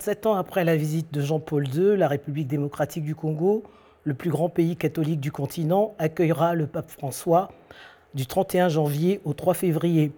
[0.00, 3.64] 37 ans après la visite de Jean-Paul II, la République démocratique du Congo,
[4.04, 7.50] le plus grand pays catholique du continent, accueillera le pape François
[8.14, 10.12] du 31 janvier au 3 février.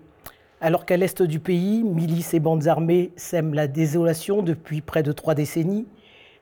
[0.61, 5.11] Alors qu'à l'est du pays, milices et bandes armées sèment la désolation depuis près de
[5.11, 5.89] trois décennies,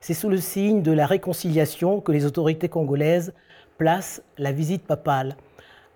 [0.01, 3.33] c'est sous le signe de la réconciliation que les autorités congolaises
[3.79, 5.35] placent la visite papale.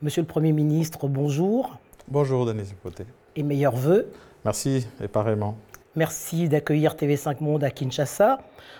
[0.02, 1.78] Monsieur le Premier ministre, bonjour.
[2.08, 3.06] Bonjour, Denis Poté.
[3.36, 4.12] Et meilleurs vœux.
[4.44, 5.56] Merci, et pareillement.
[5.96, 8.40] Merci d'accueillir TV5 Monde à Kinshasa.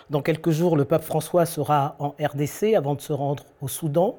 [0.10, 4.18] Dans quelques jours, le pape François sera en RDC avant de se rendre au Soudan.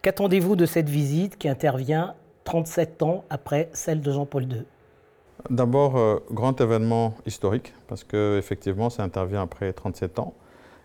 [0.00, 2.14] Qu'attendez-vous de cette visite qui intervient
[2.44, 4.64] 37 ans après celle de Jean-Paul II
[5.50, 10.32] D'abord, euh, grand événement historique, parce qu'effectivement, ça intervient après 37 ans.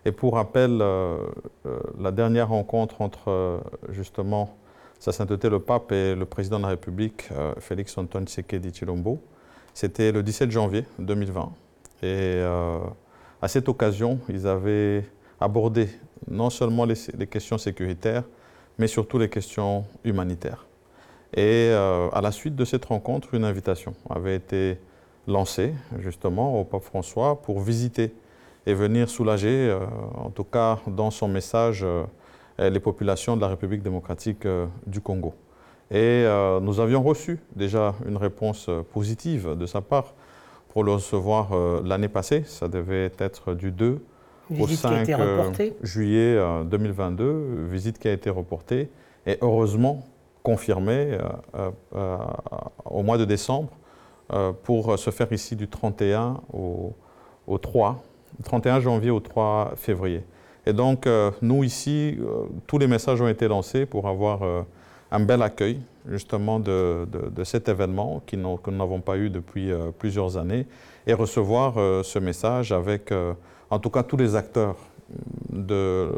[0.04, 1.16] Et pour rappel, euh,
[1.64, 4.54] euh, la dernière rencontre entre justement
[4.98, 9.18] Sa Sainteté le Pape et le président de la République, Félix Antoine Tshisekedi Chilombo,
[9.74, 11.52] c'était le 17 janvier 2020.
[12.02, 12.78] Et euh,
[13.42, 15.04] à cette occasion, ils avaient
[15.40, 15.88] abordé
[16.30, 18.24] non seulement les, questions sécuritaires,
[18.78, 20.66] mais surtout les questions humanitaires.
[21.34, 24.78] Et euh, à la suite de cette rencontre, une invitation avait été
[25.26, 28.14] lancée justement au pape François pour visiter
[28.66, 29.80] et venir soulager, euh,
[30.14, 31.84] en tout cas dans son message,
[32.58, 34.44] les populations de la République démocratique
[34.84, 35.32] du Congo.
[35.90, 40.12] Et euh, nous avions reçu déjà une réponse euh, positive de sa part
[40.68, 42.42] pour le recevoir euh, l'année passée.
[42.46, 43.98] Ça devait être du 2
[44.58, 45.08] au 5
[45.82, 48.88] juillet 2022, visite qui a été reportée
[49.26, 50.06] et heureusement
[50.42, 51.18] confirmée
[52.86, 53.68] au mois de décembre
[54.62, 56.94] pour se faire ici du 31 au,
[57.46, 58.02] au 3,
[58.42, 60.24] 31 janvier au 3 février.
[60.64, 61.06] Et donc,
[61.42, 62.16] nous ici,
[62.66, 64.64] tous les messages ont été lancés pour avoir
[65.10, 67.06] un bel accueil justement de,
[67.44, 70.66] cet événement que nous n'avons pas eu depuis euh, plusieurs années
[71.06, 73.34] et recevoir euh, ce message avec euh,
[73.70, 74.76] en tout cas tous les acteurs
[75.50, 76.12] de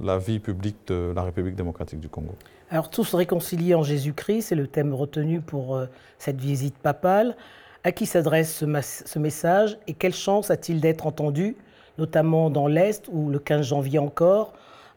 [0.00, 2.34] la vie publique de la République démocratique du Congo.
[2.70, 5.80] Alors tous réconciliés en Jésus-Christ, c'est le thème retenu pour
[6.18, 7.36] cette visite papale.
[7.82, 11.56] À qui s'adresse ce, message et quelle chance a-t-il d'être entendu,
[11.96, 14.52] notamment dans l'Est où le 15 janvier encore,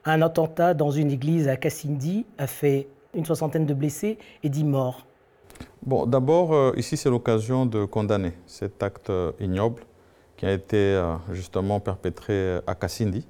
[0.06, 4.64] un attentat dans une église à Kassindi a fait une soixantaine de blessés et dix
[4.64, 5.06] morts.
[5.84, 9.84] Bon, d'abord, euh, ici, c'est l'occasion de condamner cet acte euh, ignoble
[10.38, 13.26] qui a été euh, justement perpétré à Kassindi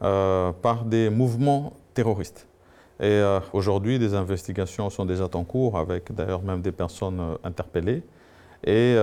[0.00, 2.46] par des mouvements terroristes.
[3.02, 3.22] Et
[3.52, 8.02] aujourd'hui, des investigations sont déjà en cours, avec d'ailleurs même des personnes interpellées.
[8.64, 8.94] Et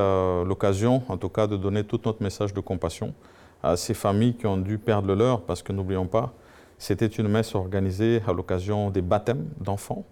[0.43, 3.13] l'occasion, en tout cas, de donner tout notre message de compassion
[3.61, 6.33] à ces familles qui ont dû perdre le leur, parce que n'oublions pas,
[6.77, 10.05] c'était une messe organisée à l'occasion des baptêmes d'enfants.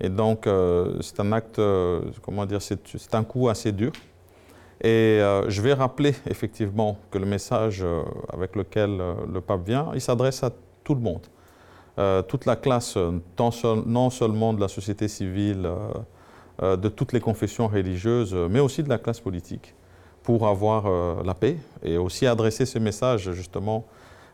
[0.00, 3.92] Et donc, euh, c'est un acte, euh, comment dire, c'est un coup assez dur.
[4.82, 4.88] Et
[5.20, 7.84] euh, je vais rappeler effectivement que le message
[8.32, 9.00] avec lequel
[9.32, 10.50] le pape vient, il s'adresse à
[10.84, 11.26] tout le monde.
[12.28, 12.98] toute la classe,
[13.86, 15.66] non seulement de la société civile,
[16.60, 19.74] de toutes les confessions religieuses, mais aussi de la classe politique,
[20.22, 20.82] pour avoir
[21.24, 23.86] la paix et aussi adresser ce message justement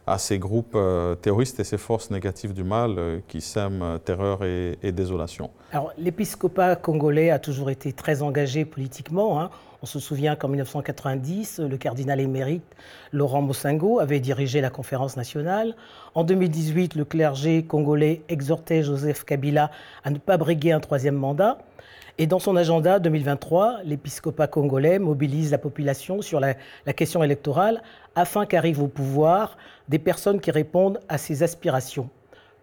[0.07, 3.99] à ces groupes euh, terroristes et ces forces négatives du mal euh, qui sèment euh,
[3.99, 5.51] terreur et, désolation.
[5.73, 9.41] Alors, l'épiscopat congolais a toujours été très engagé politiquement.
[9.41, 9.51] Hein.
[9.81, 12.65] On se souvient qu'en 1990, le cardinal émérite
[13.13, 15.75] Laurent Mossingo avait dirigé la conférence nationale.
[16.15, 19.71] En 2018, le clergé congolais exhortait Joseph Kabila
[20.05, 21.59] à ne pas briguer un troisième mandat.
[22.19, 26.55] Et dans son agenda 2023, l'épiscopat congolais mobilise la population sur la,
[26.93, 27.83] question électorale
[28.15, 29.57] afin qu'arrivent au pouvoir
[29.89, 32.11] des personnes qui répondent à ses aspirations.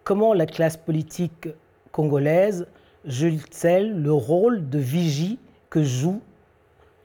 [0.04, 1.50] Comment la classe politique
[1.92, 2.68] congolaise
[3.06, 5.40] joue-t-elle le rôle de vigie
[5.72, 6.22] que joue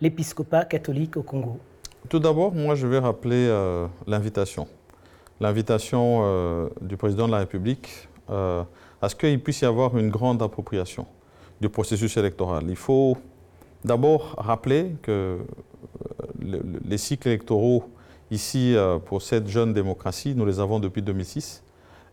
[0.02, 1.58] l'épiscopat catholique au Congo?
[2.10, 4.69] Tout d'abord, moi je vais rappeler euh, l'invitation.
[5.40, 8.62] L'invitation euh, du président de la République euh,
[9.00, 11.06] à ce qu'il puisse y avoir une grande appropriation
[11.60, 12.64] du processus électoral.
[12.68, 13.16] Il faut
[13.84, 15.38] d'abord rappeler que
[16.42, 17.84] euh, les cycles électoraux
[18.30, 21.62] ici euh, pour cette jeune démocratie, nous les avons depuis 2006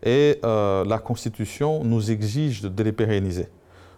[0.04, 3.48] et euh, la Constitution nous exige de les pérenniser,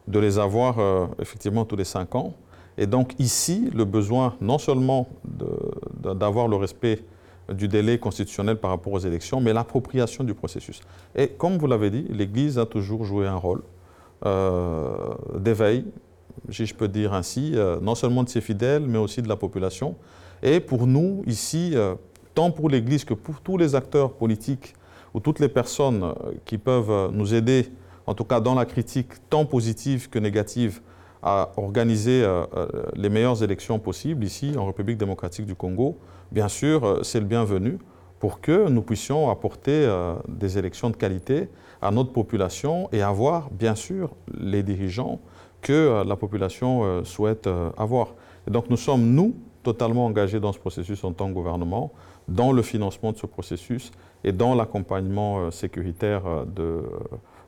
[0.06, 2.34] de les avoir effectivement tous les cinq ans.
[2.76, 5.08] Et donc ici, le besoin non seulement
[6.02, 7.04] d'avoir le respect
[7.52, 10.80] du délai constitutionnel par rapport aux élections, mais l'appropriation du processus.
[11.14, 13.62] Et comme vous l'avez dit, l'Église a toujours joué un rôle
[14.22, 15.84] d'éveil,
[16.50, 19.36] si je peux dire ainsi, euh, non seulement de ses fidèles, mais aussi de la
[19.36, 19.96] population.
[20.42, 21.94] Et pour nous, ici, euh,
[22.34, 24.74] tant pour l'Église que pour tous les acteurs politiques
[25.14, 26.12] ou toutes les personnes
[26.44, 27.68] qui peuvent nous aider,
[28.06, 30.80] en tout cas dans la critique tant positive que négative,
[31.22, 32.22] à organiser
[32.96, 35.96] les meilleures élections possibles ici en République démocratique du Congo,
[36.30, 37.78] bien sûr, c'est le bienvenu
[38.18, 39.86] pour que nous puissions apporter
[40.28, 41.48] des élections de qualité
[41.82, 45.20] à notre population et avoir, bien sûr, les dirigeants
[45.60, 48.14] que la population souhaite avoir.
[48.46, 49.34] Et donc nous sommes, nous,
[49.64, 51.92] totalement engagés dans ce processus en tant que gouvernement,
[52.28, 53.90] dans le financement de ce processus
[54.22, 56.44] et dans l'accompagnement euh, sécuritaire euh,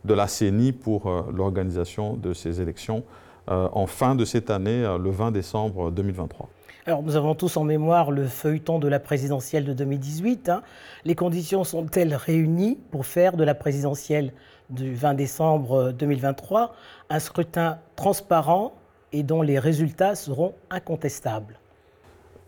[0.05, 3.05] de, la CENI pour euh, l'organisation de ces élections
[3.49, 6.49] en fin de cette année, le 20 décembre 2023.
[6.89, 10.49] Alors, nous avons tous en mémoire le feuilleton de la présidentielle de 2018.
[10.49, 10.63] Hein.
[11.05, 14.33] Les conditions sont-elles réunies pour faire de la présidentielle
[14.71, 16.77] du 20 décembre 2023
[17.11, 18.73] un scrutin transparent
[19.13, 21.59] et dont les résultats seront incontestables?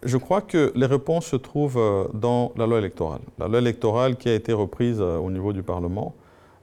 [0.04, 3.22] Je crois que les réponses se trouvent euh, dans la loi électorale.
[3.40, 6.14] La loi électorale qui a été reprise euh, au niveau du Parlement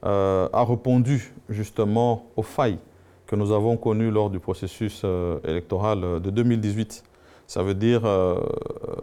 [0.06, 2.78] euh, a répondu justement aux failles
[3.26, 5.04] que nous avons connues lors du processus
[5.44, 7.04] électoral de 2018.
[7.46, 8.02] Ça veut dire,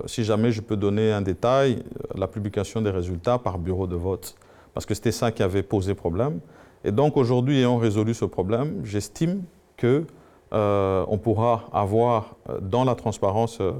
[0.05, 1.81] si jamais je peux donner un détail,
[2.13, 4.35] la publication des résultats par bureau de vote,
[4.73, 6.39] parce que c'était ça qui avait posé problème.
[6.83, 9.43] Et donc aujourd'hui, ayant résolu ce problème, j'estime
[9.77, 10.05] que
[10.53, 13.71] euh, on pourra avoir euh, dans la transparence euh,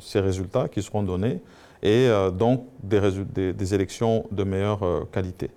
[0.00, 1.40] ces résultats qui seront donnés
[1.82, 2.08] et
[2.38, 5.50] donc des, élections de meilleure qualité.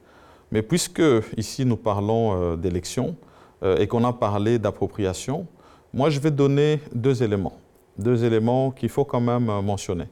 [0.51, 1.03] Mais puisque
[1.37, 3.15] ici nous parlons d'élections
[3.63, 5.45] et qu'on a parlé d'appropriation,
[5.93, 7.53] moi je vais donner deux éléments,
[7.97, 10.05] deux éléments qu'il faut quand même mentionner.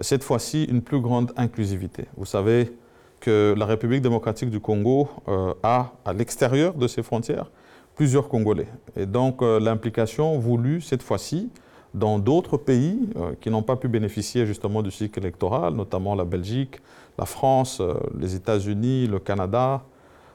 [0.00, 2.06] Cette fois-ci, une plus grande inclusivité.
[2.16, 2.76] Vous savez
[3.20, 5.08] que la République démocratique du Congo
[5.62, 7.50] a, à l'extérieur de ses frontières,
[7.96, 8.68] plusieurs Congolais.
[8.94, 11.50] Et donc euh, l'implication voulue cette fois-ci
[11.94, 16.24] dans d'autres pays euh, qui n'ont pas pu bénéficier justement du cycle électoral, notamment la
[16.24, 16.76] Belgique,
[17.18, 19.82] la France, euh, les États-Unis, le Canada,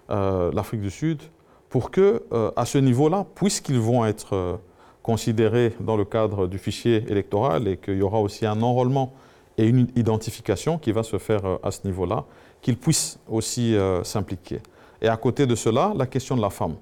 [0.09, 1.21] l'Afrique du Sud,
[1.69, 2.21] pour que,
[2.57, 4.59] à ce niveau-là, puisqu'ils vont être
[5.03, 9.13] considérés dans le cadre du fichier électoral et qu'il y aura aussi un enrôlement
[9.57, 12.25] et une identification qui va se faire à ce niveau-là,
[12.61, 14.59] qu'ils puissent aussi s'impliquer.
[15.01, 16.75] Et à côté de cela, la question de la femme.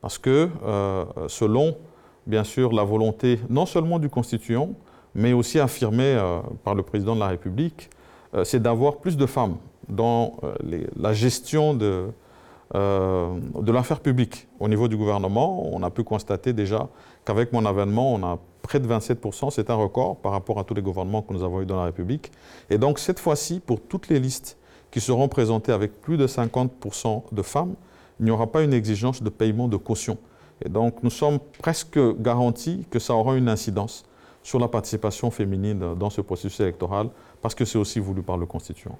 [0.00, 1.76] Parce que euh, selon,
[2.26, 4.70] bien sûr, la volonté non seulement du constituant,
[5.14, 7.90] mais aussi affirmée euh, par le président de la République,
[8.34, 9.56] euh, c'est d'avoir plus de femmes
[9.88, 10.36] dans
[10.96, 12.06] la gestion de,
[12.74, 14.48] de l'affaire publique.
[14.58, 16.88] Au niveau du gouvernement, on a pu constater déjà
[17.24, 20.74] qu'avec mon avènement, on a près de 27%, c'est un record par rapport à tous
[20.74, 22.32] les gouvernements que nous avons eus dans la République.
[22.68, 24.58] Et donc cette fois-ci, pour toutes les listes
[24.90, 27.74] qui seront présentées avec plus de 50% de femmes,
[28.18, 30.18] il n'y aura pas une exigence de paiement de caution.
[30.64, 34.04] Et donc nous sommes presque garantis que ça aura une incidence
[34.42, 37.10] sur la participation féminine dans ce processus électoral,
[37.42, 38.96] parce que c'est aussi voulu par le constituant.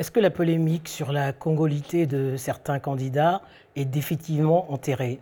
[0.00, 3.42] Est-ce que la polémique sur la congolité de certains candidats
[3.76, 5.20] est définitivement enterrée?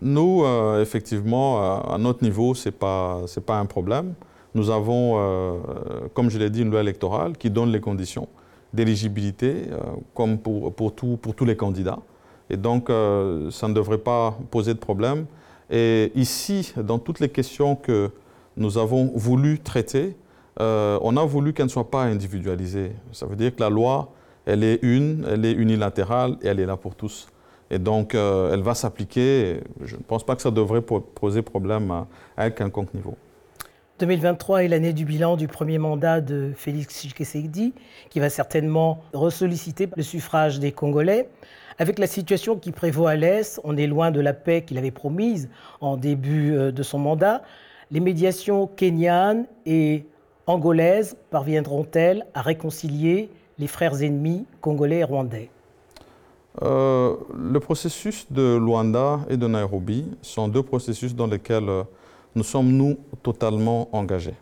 [0.00, 4.14] Nous, euh, effectivement, à notre niveau, ce n'est pas, pas un problème.
[4.54, 5.58] Nous avons, euh,
[6.14, 8.26] comme je l'ai dit, une loi électorale qui donne les conditions
[8.72, 9.76] d'éligibilité, euh,
[10.14, 11.98] comme pour, pour, tout, pour tous les candidats.
[12.48, 15.26] Et donc, euh, ça ne devrait pas poser de problème.
[15.68, 18.10] Et ici, dans toutes les questions que
[18.56, 20.16] nous avons voulu traiter,
[20.60, 22.92] euh, on a voulu qu'elle ne soit pas individualisée.
[23.12, 24.12] Ça veut dire que la loi,
[24.46, 27.28] elle est une, elle est unilatérale et elle est là pour tous.
[27.70, 29.60] Et donc, euh, elle va s'appliquer.
[29.82, 33.16] Je ne pense pas que ça devrait poser problème à, à quelconque niveau.
[34.00, 37.74] 2023 est l'année du bilan du premier mandat de Félix Tshisekedi,
[38.08, 41.28] qui va certainement ressolliciter le suffrage des Congolais.
[41.78, 44.90] Avec la situation qui prévaut à l'Est, on est loin de la paix qu'il avait
[44.90, 45.48] promise
[45.80, 47.42] en début euh, de son mandat.
[47.90, 50.06] Les médiations kenyanes et
[50.46, 55.50] angolaises parviendront-elles à réconcilier les frères ennemis congolais et rwandais?
[56.62, 61.82] Euh, Le processus de Luanda et de Nairobi sont deux processus dans lesquels euh,
[62.34, 64.34] nous sommes, nous, totalement engagés.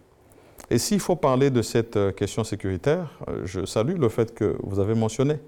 [0.71, 4.95] Et s'il faut parler de cette question sécuritaire, je salue le fait que vous avez
[4.95, 5.41] mentionné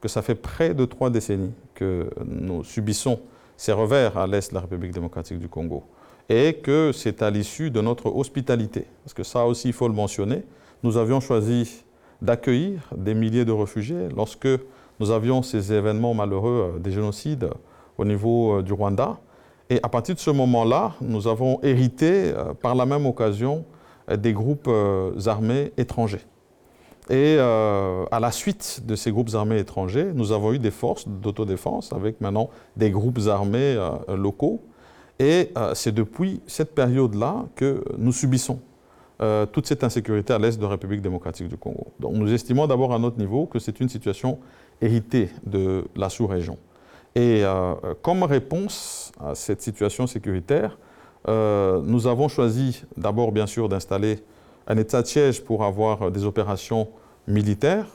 [0.00, 3.20] que ça fait près de trois décennies que nous subissons
[3.56, 5.84] ces revers à l'est de la République démocratique du Congo
[6.28, 8.86] et que c'est à l'issue de notre hospitalité.
[9.04, 10.42] Parce que ça aussi, il faut le mentionner,
[10.82, 11.84] nous avions choisi
[12.22, 14.48] d'accueillir des milliers de réfugiés lorsque
[15.00, 17.50] nous avions ces événements malheureux euh, des génocides
[17.98, 19.18] au niveau euh, du Rwanda.
[19.68, 23.64] Et à partir de ce moment-là, nous avons hérité euh, par la même occasion
[24.18, 24.68] des groupes
[25.26, 26.20] armés étrangers.
[27.10, 31.06] Et euh, à la suite de ces groupes armés étrangers, nous avons eu des forces
[31.06, 34.62] d'autodéfense avec maintenant des groupes armés euh, locaux.
[35.18, 38.60] Et euh, c'est depuis cette période-là que nous subissons
[39.52, 41.86] toute cette insécurité à l'est de la République démocratique du Congo.
[41.98, 44.38] Donc nous estimons d'abord à notre niveau que c'est une situation
[44.82, 46.58] héritée de la sous-région.
[47.14, 47.42] Et
[48.02, 50.76] comme réponse à cette situation sécuritaire,
[51.26, 54.18] nous avons choisi d'abord, bien sûr, d'installer
[54.66, 56.88] un état de siège pour avoir des opérations
[57.26, 57.86] militaires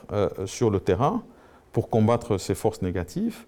[0.46, 1.22] sur le terrain
[1.74, 3.46] pour combattre ces forces négatives,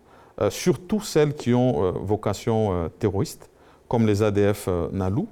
[0.50, 3.50] surtout celles qui ont vocation terroriste,
[3.91, 5.27] comme les ADF Nalou,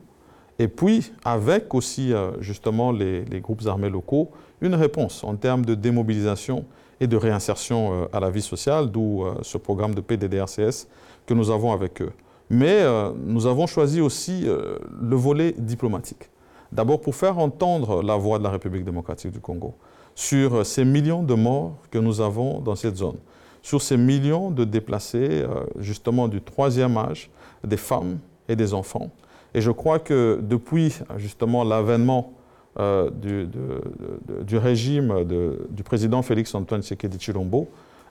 [0.59, 2.11] et puis avec aussi
[2.41, 6.65] justement les, les, groupes armés locaux, une réponse en termes de démobilisation
[6.99, 10.87] et de réinsertion euh, à la vie sociale, d'où euh, ce programme de PDDRCS
[11.25, 12.11] que nous avons avec eux.
[12.49, 16.29] Mais euh, nous avons choisi aussi le volet diplomatique.
[16.71, 19.75] D'abord pour faire entendre la voix de la République démocratique du Congo
[20.15, 23.17] sur ces millions de morts que nous avons dans cette zone,
[23.61, 25.45] sur ces millions de déplacés
[25.79, 27.29] justement du troisième âge,
[27.63, 28.19] des femmes
[28.49, 29.09] et des enfants.
[29.53, 32.33] Et je crois que depuis justement l'avènement
[32.79, 35.25] euh, du, régime
[35.69, 37.67] du président Félix Antoine Tshisekedi Chilombo,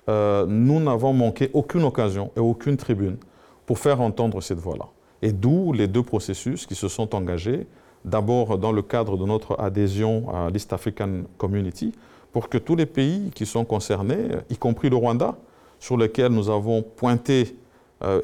[0.08, 3.18] euh, nous n'avons manqué aucune occasion et aucune tribune
[3.66, 4.86] pour faire entendre cette voix-là.
[5.20, 7.66] Et d'où les deux processus qui se sont engagés,
[8.04, 11.92] d'abord dans le cadre de notre adhésion à l'East African Community,
[12.32, 15.36] pour que tous les pays qui sont concernés, y compris le Rwanda,
[15.80, 17.56] sur lequel nous avons pointé,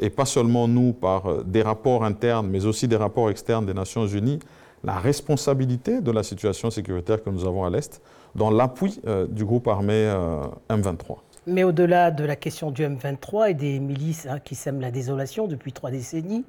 [0.01, 4.07] et pas seulement nous par des rapports internes, mais aussi des rapports externes des Nations
[4.07, 4.39] Unies,
[4.85, 8.03] la responsabilité de la situation sécuritaire que nous avons à l'Est
[8.35, 11.17] dans l'appui euh, du groupe armé euh, M23.
[11.47, 15.47] Mais au-delà de la question du M23 et des milices hein, qui sèment la désolation
[15.47, 16.45] depuis trois décennies,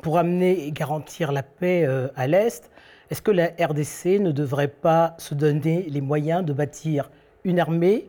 [0.00, 2.70] pour amener et garantir la paix euh, à l'Est,
[3.10, 7.10] est-ce que la RDC ne devrait pas se donner les moyens de bâtir
[7.44, 8.08] une armée,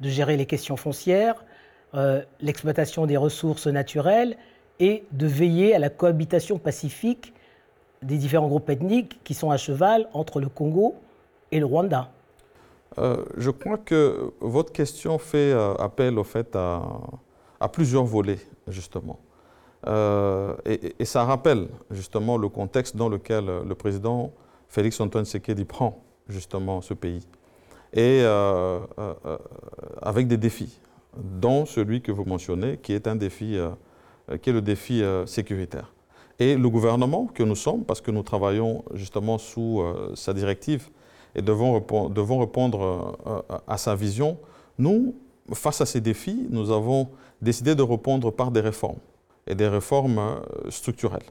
[0.00, 1.44] de gérer les questions foncières,
[2.40, 4.36] l'exploitation des ressources naturelles
[4.80, 7.32] et de veiller à la cohabitation pacifique
[8.02, 10.94] des différents groupes ethniques qui sont à cheval entre le Congo
[11.50, 12.10] et le Rwanda
[12.98, 18.38] euh, Je crois que votre question fait euh, appel au fait à, plusieurs volets,
[18.68, 19.18] justement.
[19.86, 24.32] Euh, et, ça rappelle justement le contexte dans lequel le président
[24.68, 27.26] Félix Antoine Sekedi prend justement ce pays.
[27.92, 28.24] Et
[30.02, 30.78] avec des défis,
[31.16, 33.58] dont celui que vous mentionnez, qui est un défi,
[34.42, 35.92] qui est le défi sécuritaire.
[36.38, 40.88] Et le gouvernement que nous sommes, parce que nous travaillons justement sous euh, sa directive
[41.34, 44.38] et devons, répondre euh, à sa vision,
[44.78, 45.14] nous,
[45.54, 47.08] face à ces défis, nous avons
[47.40, 48.98] décidé de répondre par des réformes
[49.46, 51.24] et des réformes euh, structurelles.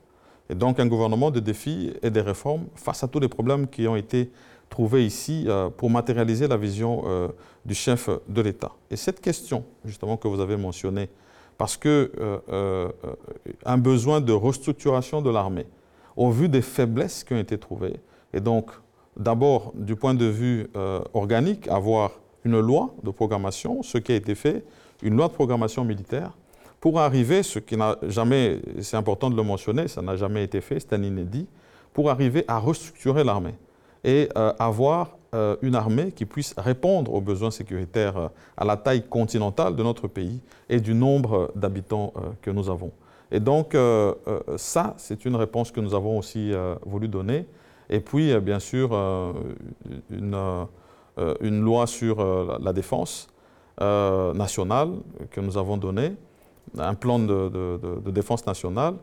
[0.49, 3.87] Et donc un gouvernement de défis et des réformes face à tous les problèmes qui
[3.87, 4.31] ont été
[4.69, 7.03] trouvés ici pour matérialiser la vision
[7.65, 8.71] du chef de l'État.
[8.91, 11.09] Et cette question, justement, que vous avez mentionnée,
[11.57, 15.65] parce qu'un euh, euh, besoin de restructuration de l'armée,
[16.15, 17.95] au vu des faiblesses qui ont été trouvées,
[18.33, 18.71] et donc
[19.17, 22.11] d'abord du point de vue euh, organique, avoir
[22.43, 24.63] une loi de programmation, ce qui a été fait,
[25.01, 26.31] une loi de programmation militaire,
[26.79, 30.61] pour arriver, ce qui n'a jamais, c'est important de le mentionner, ça n'a jamais été
[30.61, 31.47] fait, c'est un inédit,
[31.93, 33.55] pour arriver à restructurer l'armée
[34.03, 34.29] et
[34.59, 39.75] avoir euh, une armée qui puisse répondre aux besoins sécuritaires euh, à la taille continentale
[39.75, 40.39] de notre pays
[40.69, 42.91] et du nombre d'habitants euh, que nous avons.
[43.31, 43.75] Et donc,
[44.55, 46.53] ça, c'est une réponse que nous avons aussi
[46.85, 47.47] voulu donner.
[47.89, 48.93] Et puis, bien sûr,
[50.11, 50.37] une,
[51.41, 52.23] une, loi sur
[52.59, 53.27] la défense
[53.81, 54.89] nationale
[55.31, 56.13] que nous avons donnée,
[56.77, 57.49] un plan de,
[58.05, 58.93] de défense nationale.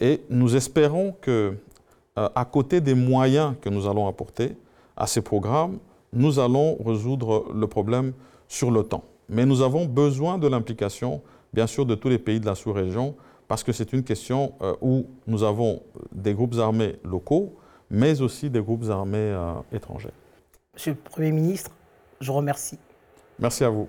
[0.00, 1.54] Et nous espérons que,
[2.16, 4.56] à côté des moyens que nous allons apporter,
[4.96, 5.78] à ces programmes,
[6.12, 8.12] nous allons résoudre le problème
[8.48, 9.04] sur le temps.
[9.28, 11.22] Mais nous avons besoin de l'implication,
[11.52, 13.14] bien sûr, de tous les pays de la sous-région,
[13.48, 17.54] parce que c'est une question euh, où nous avons des groupes armés locaux,
[17.90, 20.12] mais aussi des groupes armés euh, étrangers.
[20.74, 21.70] Monsieur le Premier ministre,
[22.20, 22.78] je remercie.
[23.38, 23.88] Merci à vous.